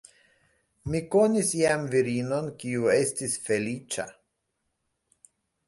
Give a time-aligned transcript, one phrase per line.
[0.93, 4.09] Mi konis iam virinon, kiu estis feliĉa.